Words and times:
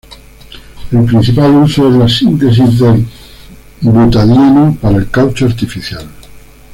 El 0.91 1.05
principal 1.05 1.51
uso 1.57 1.87
es 1.87 1.93
la 1.95 2.09
síntesis 2.09 2.79
del 2.79 3.05
butadieno 3.81 4.75
para 4.81 4.97
el 4.97 5.11
caucho 5.11 5.45
artificial. 5.45 6.09